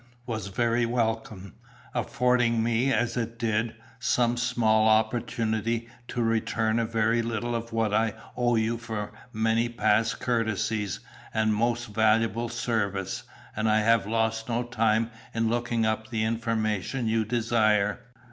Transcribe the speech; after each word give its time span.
was 0.25 0.47
very 0.47 0.83
welcome, 0.83 1.53
affording 1.93 2.63
me, 2.63 2.91
as 2.91 3.15
it 3.15 3.37
did, 3.37 3.75
some 3.99 4.35
small 4.35 4.87
opportunity 4.89 5.87
to 6.07 6.23
return 6.23 6.79
a 6.79 6.85
very 6.87 7.21
little 7.21 7.53
of 7.53 7.71
what 7.71 7.93
I 7.93 8.15
owe 8.35 8.55
you 8.55 8.79
for 8.79 9.11
many 9.31 9.69
past 9.69 10.19
courtesies 10.19 11.01
and 11.35 11.53
most 11.53 11.85
valuable 11.85 12.49
service, 12.49 13.21
and 13.55 13.69
I 13.69 13.81
have 13.81 14.07
lost 14.07 14.49
no 14.49 14.63
time 14.63 15.11
in 15.35 15.49
looking 15.51 15.85
up 15.85 16.07
the 16.09 16.23
information 16.23 17.07
you 17.07 17.23
desire. 17.23 17.99